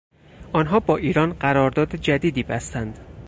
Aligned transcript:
آنها 0.53 0.79
با 0.79 0.97
ایران 0.97 1.33
قرارداد 1.33 1.95
جدیدی 1.95 2.43
بستند. 2.43 2.99